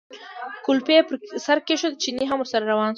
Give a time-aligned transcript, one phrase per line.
[0.65, 1.15] کولپۍ یې پر
[1.45, 2.89] سر کېښوده، چيني هم ورسره روان شو.